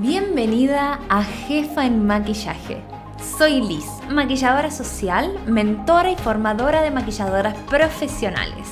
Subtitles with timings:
[0.00, 2.82] Bienvenida a Jefa en Maquillaje.
[3.38, 8.68] Soy Liz, maquilladora social, mentora y formadora de maquilladoras profesionales.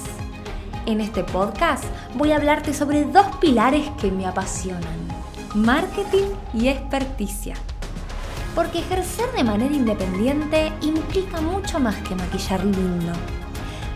[0.84, 1.84] En este podcast
[2.14, 5.08] voy a hablarte sobre dos pilares que me apasionan,
[5.54, 7.54] marketing y experticia.
[8.54, 13.14] Porque ejercer de manera independiente implica mucho más que maquillar lindo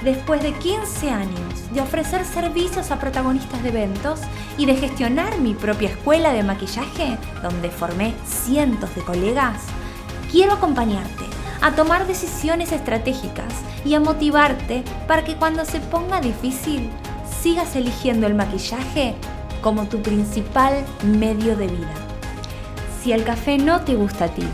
[0.03, 4.21] después de 15 años de ofrecer servicios a protagonistas de eventos
[4.57, 9.63] y de gestionar mi propia escuela de maquillaje, donde formé cientos de colegas,
[10.31, 11.25] quiero acompañarte
[11.61, 13.53] a tomar decisiones estratégicas
[13.85, 16.91] y a motivarte para que cuando se ponga difícil
[17.43, 19.15] sigas eligiendo el maquillaje
[19.61, 21.95] como tu principal medio de vida.
[23.03, 24.51] Si el café no te gusta tibio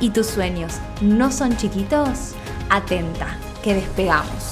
[0.00, 2.34] y tus sueños no son chiquitos,
[2.68, 4.49] atenta, que despegamos.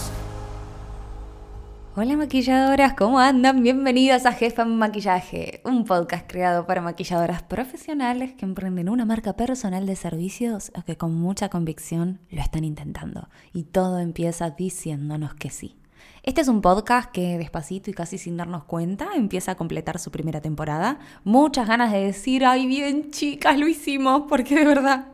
[2.00, 3.60] Hola maquilladoras, ¿cómo andan?
[3.64, 9.32] Bienvenidas a Jefa en Maquillaje, un podcast creado para maquilladoras profesionales que emprenden una marca
[9.32, 13.28] personal de servicios o que con mucha convicción lo están intentando.
[13.52, 15.74] Y todo empieza diciéndonos que sí.
[16.22, 20.12] Este es un podcast que despacito y casi sin darnos cuenta empieza a completar su
[20.12, 21.00] primera temporada.
[21.24, 25.08] Muchas ganas de decir, ay bien chicas, lo hicimos, porque de verdad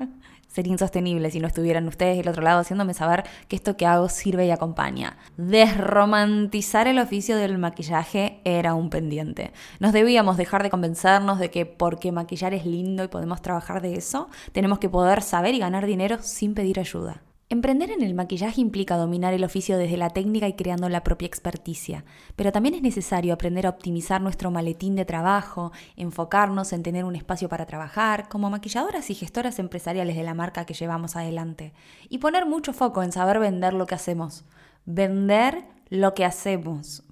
[0.54, 4.08] sería insostenible si no estuvieran ustedes del otro lado haciéndome saber que esto que hago
[4.08, 5.16] sirve y acompaña.
[5.36, 9.52] Desromantizar el oficio del maquillaje era un pendiente.
[9.80, 13.96] Nos debíamos dejar de convencernos de que porque maquillar es lindo y podemos trabajar de
[13.96, 17.20] eso, tenemos que poder saber y ganar dinero sin pedir ayuda.
[17.50, 21.26] Emprender en el maquillaje implica dominar el oficio desde la técnica y creando la propia
[21.26, 22.04] experticia,
[22.36, 27.16] pero también es necesario aprender a optimizar nuestro maletín de trabajo, enfocarnos en tener un
[27.16, 31.74] espacio para trabajar, como maquilladoras y gestoras empresariales de la marca que llevamos adelante,
[32.08, 34.44] y poner mucho foco en saber vender lo que hacemos.
[34.86, 37.02] Vender lo que hacemos.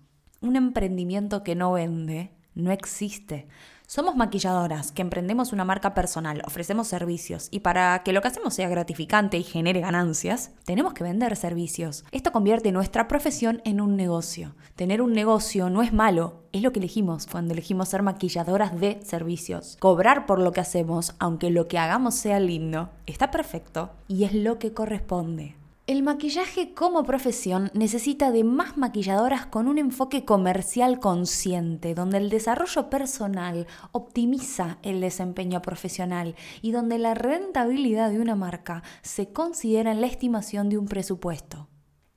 [0.40, 3.46] Un emprendimiento que no vende no existe.
[3.94, 8.54] Somos maquilladoras que emprendemos una marca personal, ofrecemos servicios y para que lo que hacemos
[8.54, 12.06] sea gratificante y genere ganancias, tenemos que vender servicios.
[12.10, 14.54] Esto convierte nuestra profesión en un negocio.
[14.76, 18.98] Tener un negocio no es malo, es lo que elegimos cuando elegimos ser maquilladoras de
[19.04, 19.76] servicios.
[19.78, 24.32] Cobrar por lo que hacemos, aunque lo que hagamos sea lindo, está perfecto y es
[24.32, 25.56] lo que corresponde.
[25.88, 32.30] El maquillaje como profesión necesita de más maquilladoras con un enfoque comercial consciente, donde el
[32.30, 39.90] desarrollo personal optimiza el desempeño profesional y donde la rentabilidad de una marca se considera
[39.90, 41.68] en la estimación de un presupuesto.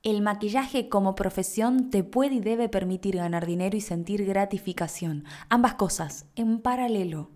[0.04, 5.74] El maquillaje como profesión te puede y debe permitir ganar dinero y sentir gratificación, ambas
[5.74, 7.35] cosas, en paralelo.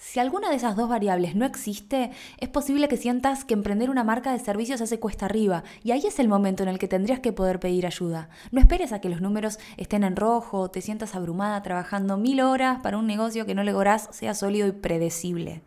[0.00, 4.04] Si alguna de esas dos variables no existe, es posible que sientas que emprender una
[4.04, 7.18] marca de servicios hace cuesta arriba, y ahí es el momento en el que tendrías
[7.18, 8.28] que poder pedir ayuda.
[8.52, 12.78] No esperes a que los números estén en rojo te sientas abrumada trabajando mil horas
[12.80, 15.62] para un negocio que no lográs sea sólido y predecible.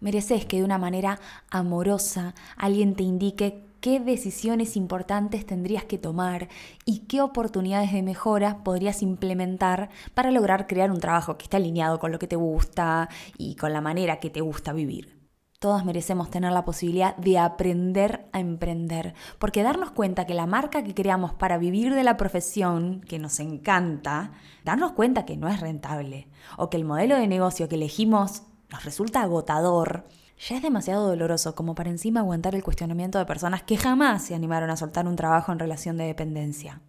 [0.00, 1.20] Mereces que de una manera
[1.50, 6.48] amorosa alguien te indique qué decisiones importantes tendrías que tomar
[6.84, 12.00] y qué oportunidades de mejora podrías implementar para lograr crear un trabajo que esté alineado
[12.00, 13.08] con lo que te gusta
[13.38, 15.16] y con la manera que te gusta vivir.
[15.60, 20.82] Todos merecemos tener la posibilidad de aprender a emprender, porque darnos cuenta que la marca
[20.82, 24.32] que creamos para vivir de la profesión, que nos encanta,
[24.64, 28.84] darnos cuenta que no es rentable, o que el modelo de negocio que elegimos nos
[28.84, 30.08] resulta agotador,
[30.38, 34.34] ya es demasiado doloroso como para encima aguantar el cuestionamiento de personas que jamás se
[34.34, 36.80] animaron a soltar un trabajo en relación de dependencia.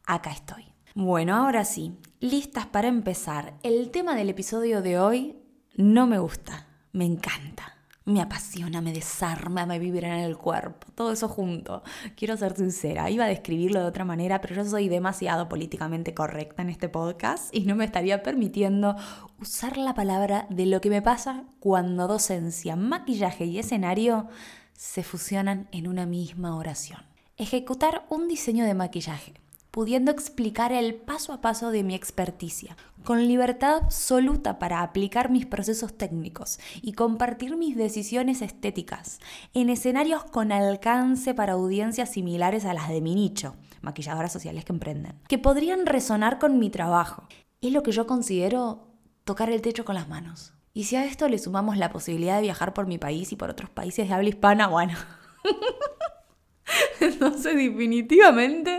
[0.05, 0.74] acá estoy.
[0.97, 3.55] Bueno, ahora sí, listas para empezar.
[3.63, 5.35] El tema del episodio de hoy
[5.75, 7.73] no me gusta, me encanta.
[8.05, 11.83] Me apasiona, me desarma, me vibra en el cuerpo, todo eso junto.
[12.15, 16.61] Quiero ser sincera, iba a describirlo de otra manera, pero yo soy demasiado políticamente correcta
[16.61, 18.95] en este podcast y no me estaría permitiendo
[19.41, 24.29] usar la palabra de lo que me pasa cuando docencia, maquillaje y escenario
[24.71, 27.01] se fusionan en una misma oración.
[27.35, 29.33] Ejecutar un diseño de maquillaje
[29.75, 35.45] pudiendo explicar el paso a paso de mi experticia, con libertad absoluta para aplicar mis
[35.45, 39.19] procesos técnicos y compartir mis decisiones estéticas
[39.53, 44.71] en escenarios con alcance para audiencias similares a las de mi nicho, maquilladoras sociales que
[44.71, 47.27] emprenden, que podrían resonar con mi trabajo.
[47.59, 48.87] Es lo que yo considero
[49.25, 50.53] tocar el techo con las manos.
[50.73, 53.49] Y si a esto le sumamos la posibilidad de viajar por mi país y por
[53.49, 54.97] otros países de habla hispana, bueno.
[57.01, 58.74] Entonces definitivamente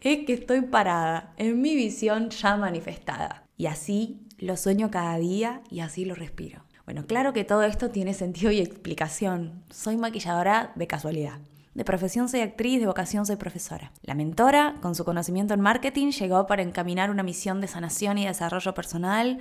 [0.00, 3.44] es que estoy parada en mi visión ya manifestada.
[3.56, 6.64] Y así lo sueño cada día y así lo respiro.
[6.84, 9.64] Bueno, claro que todo esto tiene sentido y explicación.
[9.70, 11.40] Soy maquilladora de casualidad.
[11.74, 13.92] De profesión soy actriz, de vocación soy profesora.
[14.02, 18.26] La mentora, con su conocimiento en marketing, llegó para encaminar una misión de sanación y
[18.26, 19.40] desarrollo personal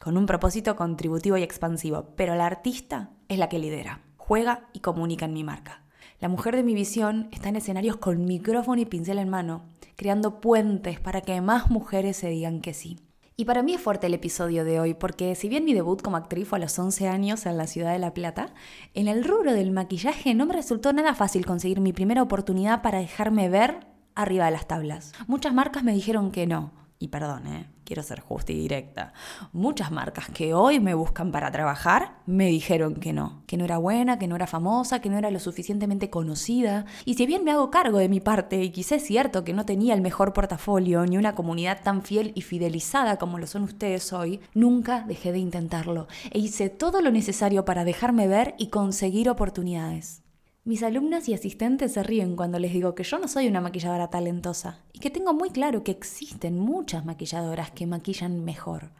[0.00, 2.08] con un propósito contributivo y expansivo.
[2.16, 5.84] Pero la artista es la que lidera, juega y comunica en mi marca.
[6.20, 9.64] La mujer de mi visión está en escenarios con micrófono y pincel en mano,
[9.96, 12.98] creando puentes para que más mujeres se digan que sí.
[13.36, 16.16] Y para mí es fuerte el episodio de hoy, porque si bien mi debut como
[16.16, 18.52] actriz fue a los 11 años en la ciudad de La Plata,
[18.94, 22.98] en el rubro del maquillaje no me resultó nada fácil conseguir mi primera oportunidad para
[22.98, 25.12] dejarme ver arriba de las tablas.
[25.26, 27.66] Muchas marcas me dijeron que no, y perdón, ¿eh?
[27.84, 29.12] quiero ser justa y directa,
[29.52, 33.78] muchas marcas que hoy me buscan para trabajar me dijeron que no, que no era
[33.78, 36.86] buena, que no era famosa, que no era lo suficientemente conocida.
[37.04, 39.66] Y si bien me hago cargo de mi parte y quizás es cierto que no
[39.66, 44.12] tenía el mejor portafolio ni una comunidad tan fiel y fidelizada como lo son ustedes
[44.12, 49.28] hoy, nunca dejé de intentarlo e hice todo lo necesario para dejarme ver y conseguir
[49.28, 50.21] oportunidades.
[50.64, 54.10] Mis alumnas y asistentes se ríen cuando les digo que yo no soy una maquilladora
[54.10, 58.92] talentosa y que tengo muy claro que existen muchas maquilladoras que maquillan mejor.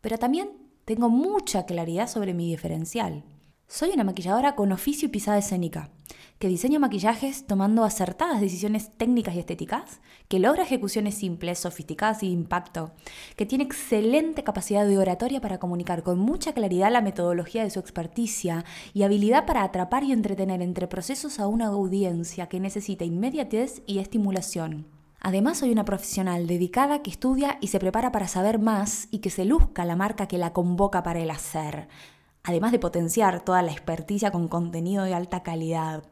[0.00, 0.48] Pero también
[0.86, 3.24] tengo mucha claridad sobre mi diferencial.
[3.74, 5.88] Soy una maquilladora con oficio y pisada escénica,
[6.38, 12.30] que diseña maquillajes tomando acertadas decisiones técnicas y estéticas, que logra ejecuciones simples, sofisticadas y
[12.30, 12.90] impacto,
[13.34, 17.80] que tiene excelente capacidad de oratoria para comunicar con mucha claridad la metodología de su
[17.80, 23.80] experticia y habilidad para atrapar y entretener entre procesos a una audiencia que necesita inmediatez
[23.86, 24.84] y estimulación.
[25.24, 29.30] Además, soy una profesional dedicada que estudia y se prepara para saber más y que
[29.30, 31.86] se luzca la marca que la convoca para el hacer,
[32.44, 36.04] además de potenciar toda la experticia con contenido de alta calidad.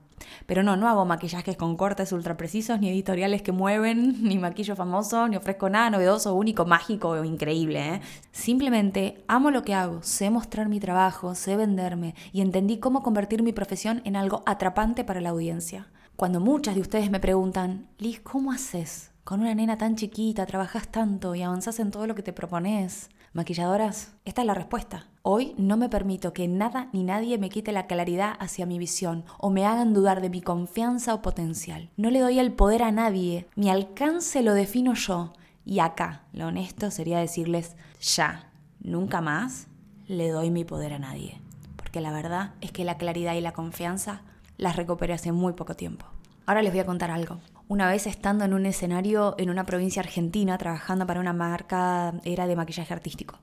[0.46, 4.76] Pero no, no hago maquillajes con cortes ultra precisos, ni editoriales que mueven, ni maquillo
[4.76, 7.94] famoso, ni ofrezco nada novedoso, único, mágico o increíble.
[7.94, 8.00] ¿eh?
[8.32, 13.42] Simplemente amo lo que hago, sé mostrar mi trabajo, sé venderme y entendí cómo convertir
[13.42, 15.88] mi profesión en algo atrapante para la audiencia.
[16.16, 19.10] Cuando muchas de ustedes me preguntan, Liz, ¿cómo haces?
[19.24, 23.08] Con una nena tan chiquita, trabajas tanto y avanzas en todo lo que te propones.
[23.32, 25.06] Maquilladoras, esta es la respuesta.
[25.22, 29.24] Hoy no me permito que nada ni nadie me quite la claridad hacia mi visión
[29.38, 31.90] o me hagan dudar de mi confianza o potencial.
[31.96, 35.32] No le doy el poder a nadie, mi alcance lo defino yo.
[35.64, 38.50] Y acá, lo honesto sería decirles, ya,
[38.80, 39.68] nunca más
[40.08, 41.40] le doy mi poder a nadie.
[41.76, 44.22] Porque la verdad es que la claridad y la confianza
[44.56, 46.04] las recuperé hace muy poco tiempo.
[46.46, 47.38] Ahora les voy a contar algo.
[47.70, 52.48] Una vez estando en un escenario en una provincia argentina, trabajando para una marca, era
[52.48, 53.38] de maquillaje artístico.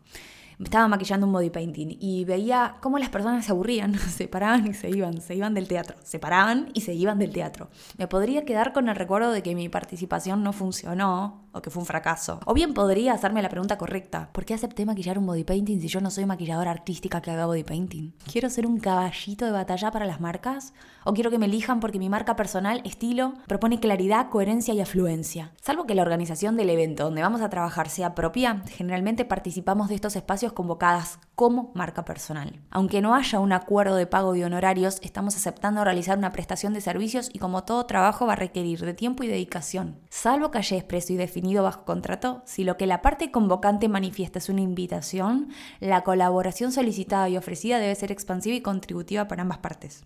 [0.61, 4.73] Estaba maquillando un body painting y veía cómo las personas se aburrían, se paraban y
[4.73, 7.69] se iban, se iban del teatro, se paraban y se iban del teatro.
[7.97, 11.85] Me podría quedar con el recuerdo de que mi participación no funcionó que fue un
[11.85, 12.39] fracaso.
[12.45, 15.87] O bien podría hacerme la pregunta correcta, ¿por qué acepté maquillar un body painting si
[15.87, 18.11] yo no soy maquilladora artística que haga body painting?
[18.31, 20.73] ¿Quiero ser un caballito de batalla para las marcas?
[21.03, 25.53] ¿O quiero que me elijan porque mi marca personal, estilo, propone claridad, coherencia y afluencia?
[25.61, 29.95] Salvo que la organización del evento donde vamos a trabajar sea propia, generalmente participamos de
[29.95, 32.59] estos espacios convocadas como marca personal.
[32.71, 36.81] Aunque no haya un acuerdo de pago de honorarios, estamos aceptando realizar una prestación de
[36.81, 39.99] servicios y como todo trabajo va a requerir de tiempo y dedicación.
[40.09, 44.39] Salvo que haya expreso y definido bajo contrato, si lo que la parte convocante manifiesta
[44.39, 49.59] es una invitación, la colaboración solicitada y ofrecida debe ser expansiva y contributiva para ambas
[49.59, 50.03] partes.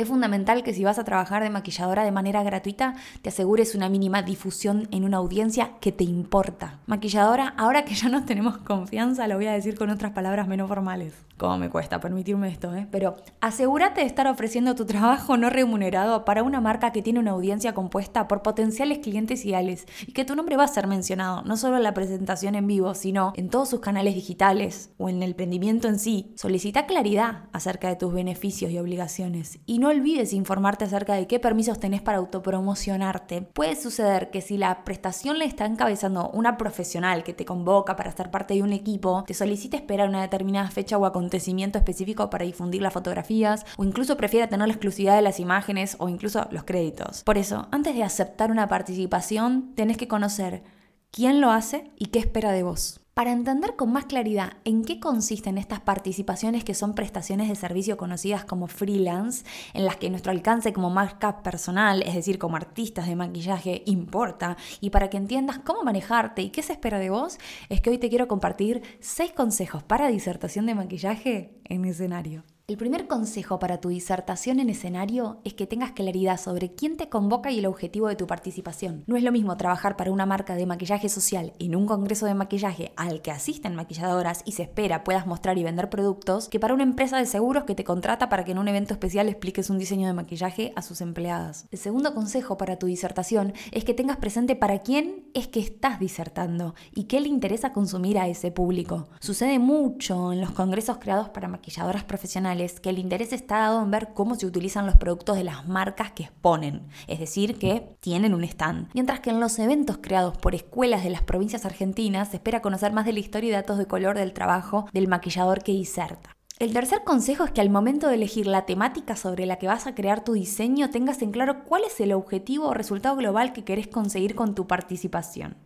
[0.00, 3.90] Es fundamental que si vas a trabajar de maquilladora de manera gratuita, te asegures una
[3.90, 6.78] mínima difusión en una audiencia que te importa.
[6.86, 10.68] Maquilladora, ahora que ya nos tenemos confianza, lo voy a decir con otras palabras menos
[10.68, 11.12] formales.
[11.36, 12.86] Cómo me cuesta permitirme esto, ¿eh?
[12.90, 17.30] Pero asegúrate de estar ofreciendo tu trabajo no remunerado para una marca que tiene una
[17.30, 21.56] audiencia compuesta por potenciales clientes ideales y que tu nombre va a ser mencionado, no
[21.56, 25.30] solo en la presentación en vivo, sino en todos sus canales digitales o en el
[25.30, 26.32] emprendimiento en sí.
[26.36, 31.38] Solicita claridad acerca de tus beneficios y obligaciones y no olvides informarte acerca de qué
[31.38, 33.42] permisos tenés para autopromocionarte.
[33.42, 38.12] Puede suceder que si la prestación le está encabezando una profesional que te convoca para
[38.12, 42.44] ser parte de un equipo, te solicite esperar una determinada fecha o acontecimiento específico para
[42.44, 46.64] difundir las fotografías o incluso prefiera tener la exclusividad de las imágenes o incluso los
[46.64, 47.22] créditos.
[47.24, 50.62] Por eso, antes de aceptar una participación, tenés que conocer
[51.10, 52.99] quién lo hace y qué espera de vos.
[53.14, 57.96] Para entender con más claridad en qué consisten estas participaciones que son prestaciones de servicio
[57.96, 63.08] conocidas como freelance, en las que nuestro alcance como marca personal, es decir, como artistas
[63.08, 67.38] de maquillaje, importa, y para que entiendas cómo manejarte y qué se espera de vos,
[67.68, 72.44] es que hoy te quiero compartir 6 consejos para disertación de maquillaje en escenario.
[72.70, 77.08] El primer consejo para tu disertación en escenario es que tengas claridad sobre quién te
[77.08, 79.02] convoca y el objetivo de tu participación.
[79.08, 82.34] No es lo mismo trabajar para una marca de maquillaje social en un congreso de
[82.34, 86.72] maquillaje al que asisten maquilladoras y se espera puedas mostrar y vender productos que para
[86.72, 89.78] una empresa de seguros que te contrata para que en un evento especial expliques un
[89.78, 91.66] diseño de maquillaje a sus empleadas.
[91.72, 95.98] El segundo consejo para tu disertación es que tengas presente para quién es que estás
[95.98, 99.08] disertando y qué le interesa consumir a ese público.
[99.18, 103.90] Sucede mucho en los congresos creados para maquilladoras profesionales que el interés está dado en
[103.90, 108.34] ver cómo se utilizan los productos de las marcas que exponen, es decir, que tienen
[108.34, 108.88] un stand.
[108.94, 112.92] Mientras que en los eventos creados por escuelas de las provincias argentinas se espera conocer
[112.92, 116.36] más de la historia y datos de color del trabajo del maquillador que diserta.
[116.58, 119.86] El tercer consejo es que al momento de elegir la temática sobre la que vas
[119.86, 123.64] a crear tu diseño tengas en claro cuál es el objetivo o resultado global que
[123.64, 125.56] querés conseguir con tu participación.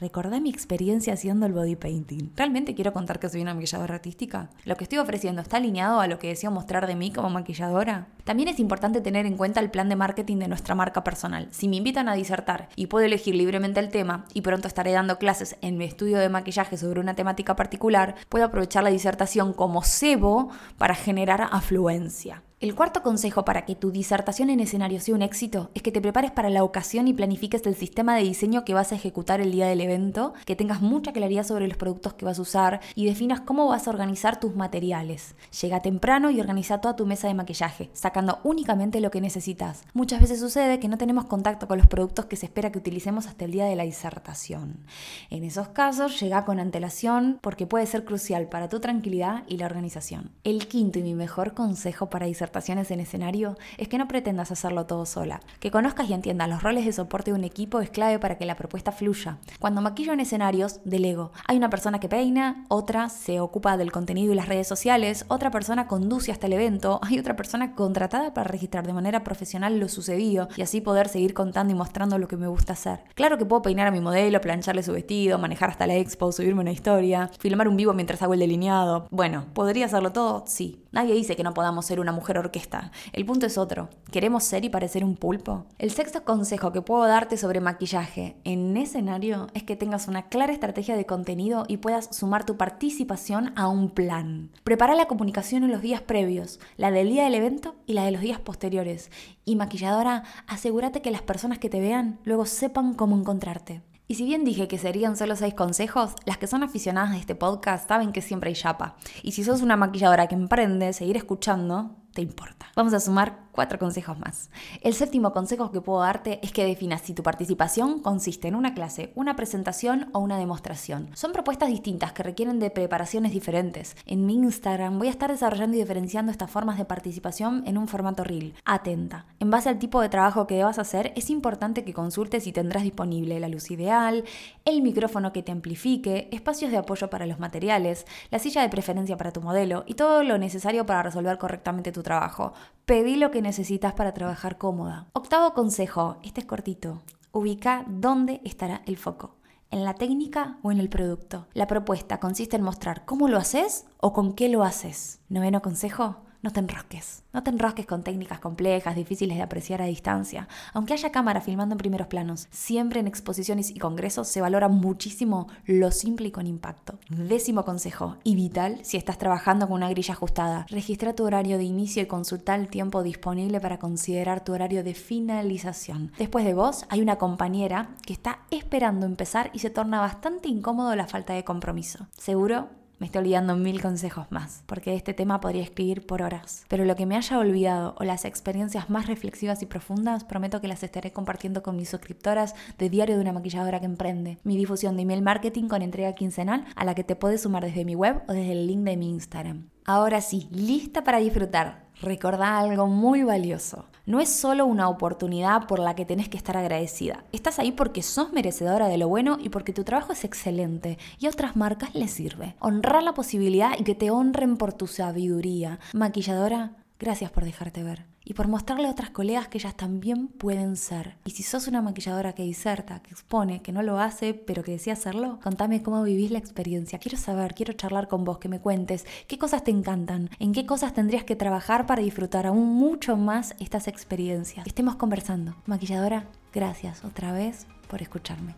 [0.00, 2.30] Recordé mi experiencia haciendo el body painting.
[2.36, 4.48] ¿Realmente quiero contar que soy una maquilladora artística?
[4.64, 8.06] ¿Lo que estoy ofreciendo está alineado a lo que deseo mostrar de mí como maquilladora?
[8.22, 11.48] También es importante tener en cuenta el plan de marketing de nuestra marca personal.
[11.50, 15.18] Si me invitan a disertar y puedo elegir libremente el tema y pronto estaré dando
[15.18, 19.82] clases en mi estudio de maquillaje sobre una temática particular, puedo aprovechar la disertación como
[19.82, 22.44] cebo para generar afluencia.
[22.60, 26.00] El cuarto consejo para que tu disertación en escenario sea un éxito es que te
[26.00, 29.52] prepares para la ocasión y planifiques el sistema de diseño que vas a ejecutar el
[29.52, 33.06] día del evento, que tengas mucha claridad sobre los productos que vas a usar y
[33.06, 35.36] definas cómo vas a organizar tus materiales.
[35.60, 39.84] Llega temprano y organiza toda tu mesa de maquillaje, sacando únicamente lo que necesitas.
[39.94, 43.28] Muchas veces sucede que no tenemos contacto con los productos que se espera que utilicemos
[43.28, 44.84] hasta el día de la disertación.
[45.30, 49.66] En esos casos, llega con antelación porque puede ser crucial para tu tranquilidad y la
[49.66, 50.32] organización.
[50.42, 54.86] El quinto y mi mejor consejo para disertar en escenario es que no pretendas hacerlo
[54.86, 55.40] todo sola.
[55.60, 58.46] Que conozcas y entiendas los roles de soporte de un equipo es clave para que
[58.46, 59.38] la propuesta fluya.
[59.58, 61.32] Cuando maquillo en escenarios, delego.
[61.46, 65.50] Hay una persona que peina, otra se ocupa del contenido y las redes sociales, otra
[65.50, 69.88] persona conduce hasta el evento, hay otra persona contratada para registrar de manera profesional lo
[69.88, 73.00] sucedido y así poder seguir contando y mostrando lo que me gusta hacer.
[73.14, 76.60] Claro que puedo peinar a mi modelo, plancharle su vestido, manejar hasta la expo, subirme
[76.60, 79.06] una historia, filmar un vivo mientras hago el delineado.
[79.10, 80.44] Bueno, ¿podría hacerlo todo?
[80.46, 80.84] Sí.
[80.90, 82.92] Nadie dice que no podamos ser una mujer orquesta.
[83.12, 83.88] El punto es otro.
[84.10, 85.66] ¿Queremos ser y parecer un pulpo?
[85.78, 90.52] El sexto consejo que puedo darte sobre maquillaje en escenario es que tengas una clara
[90.52, 94.50] estrategia de contenido y puedas sumar tu participación a un plan.
[94.64, 98.12] Prepara la comunicación en los días previos, la del día del evento y la de
[98.12, 99.10] los días posteriores.
[99.44, 103.82] Y maquilladora, asegúrate que las personas que te vean luego sepan cómo encontrarte.
[104.10, 107.34] Y si bien dije que serían solo seis consejos, las que son aficionadas de este
[107.34, 108.96] podcast saben que siempre hay chapa.
[109.22, 112.66] Y si sos una maquilladora que emprende, seguir escuchando te importa.
[112.74, 114.50] Vamos a sumar cuatro consejos más.
[114.82, 118.72] El séptimo consejo que puedo darte es que definas si tu participación consiste en una
[118.72, 121.10] clase, una presentación o una demostración.
[121.14, 123.96] Son propuestas distintas que requieren de preparaciones diferentes.
[124.06, 127.88] En mi Instagram voy a estar desarrollando y diferenciando estas formas de participación en un
[127.88, 128.54] formato reel.
[128.64, 129.26] Atenta.
[129.40, 132.84] En base al tipo de trabajo que debas hacer, es importante que consultes si tendrás
[132.84, 134.22] disponible la luz ideal,
[134.66, 139.16] el micrófono que te amplifique, espacios de apoyo para los materiales, la silla de preferencia
[139.16, 142.52] para tu modelo y todo lo necesario para resolver correctamente tu trabajo.
[142.84, 145.06] Pedí lo que necesitas para trabajar cómoda.
[145.14, 147.00] Octavo consejo, este es cortito.
[147.32, 149.36] Ubica dónde estará el foco.
[149.70, 151.46] ¿En la técnica o en el producto?
[151.54, 155.20] La propuesta consiste en mostrar cómo lo haces o con qué lo haces.
[155.30, 157.24] Noveno consejo, no te enrosques.
[157.32, 160.48] No te enrosques con técnicas complejas, difíciles de apreciar a distancia.
[160.72, 165.48] Aunque haya cámara filmando en primeros planos, siempre en exposiciones y congresos se valora muchísimo
[165.64, 166.98] lo simple y con impacto.
[167.08, 170.66] Décimo consejo, y vital si estás trabajando con una grilla ajustada.
[170.70, 174.94] Registra tu horario de inicio y consulta el tiempo disponible para considerar tu horario de
[174.94, 176.12] finalización.
[176.18, 180.94] Después de vos, hay una compañera que está esperando empezar y se torna bastante incómodo
[180.94, 182.06] la falta de compromiso.
[182.16, 186.64] Seguro me estoy olvidando mil consejos más, porque de este tema podría escribir por horas.
[186.68, 190.68] Pero lo que me haya olvidado o las experiencias más reflexivas y profundas, prometo que
[190.68, 194.96] las estaré compartiendo con mis suscriptoras de Diario de una Maquilladora que Emprende, mi difusión
[194.96, 198.22] de email marketing con entrega quincenal a la que te puedes sumar desde mi web
[198.28, 199.68] o desde el link de mi Instagram.
[199.88, 203.86] Ahora sí, lista para disfrutar Recordá algo muy valioso.
[204.04, 207.24] No es solo una oportunidad por la que tenés que estar agradecida.
[207.32, 211.26] Estás ahí porque sos merecedora de lo bueno y porque tu trabajo es excelente y
[211.26, 212.54] a otras marcas les sirve.
[212.60, 215.80] Honrar la posibilidad y que te honren por tu sabiduría.
[215.92, 220.76] Maquilladora, gracias por dejarte ver y por mostrarle a otras colegas que ellas también pueden
[220.76, 221.16] ser.
[221.24, 224.72] Y si sos una maquilladora que diserta, que expone, que no lo hace, pero que
[224.72, 226.98] desea hacerlo, contame cómo vivís la experiencia.
[226.98, 230.66] Quiero saber, quiero charlar con vos, que me cuentes qué cosas te encantan, en qué
[230.66, 234.66] cosas tendrías que trabajar para disfrutar aún mucho más estas experiencias.
[234.66, 235.56] Estemos conversando.
[235.64, 238.54] Maquilladora, gracias otra vez por escucharme.